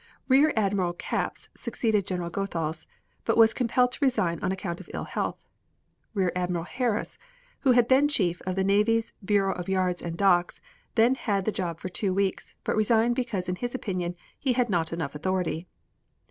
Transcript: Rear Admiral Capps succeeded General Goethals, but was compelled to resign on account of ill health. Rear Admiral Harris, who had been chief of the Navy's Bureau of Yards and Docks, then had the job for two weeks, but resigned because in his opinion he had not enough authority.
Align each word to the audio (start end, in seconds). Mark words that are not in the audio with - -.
Rear 0.27 0.51
Admiral 0.55 0.93
Capps 0.93 1.47
succeeded 1.55 2.07
General 2.07 2.31
Goethals, 2.31 2.87
but 3.23 3.37
was 3.37 3.53
compelled 3.53 3.91
to 3.91 3.99
resign 4.03 4.39
on 4.39 4.51
account 4.51 4.79
of 4.81 4.89
ill 4.95 5.03
health. 5.03 5.45
Rear 6.15 6.31
Admiral 6.35 6.65
Harris, 6.65 7.19
who 7.59 7.73
had 7.73 7.87
been 7.87 8.07
chief 8.07 8.41
of 8.47 8.55
the 8.55 8.63
Navy's 8.63 9.13
Bureau 9.23 9.53
of 9.53 9.69
Yards 9.69 10.01
and 10.01 10.17
Docks, 10.17 10.59
then 10.95 11.13
had 11.13 11.45
the 11.45 11.51
job 11.51 11.79
for 11.79 11.89
two 11.89 12.15
weeks, 12.15 12.55
but 12.63 12.75
resigned 12.75 13.15
because 13.15 13.47
in 13.47 13.57
his 13.57 13.75
opinion 13.75 14.15
he 14.39 14.53
had 14.53 14.71
not 14.71 14.91
enough 14.91 15.13
authority. 15.13 15.67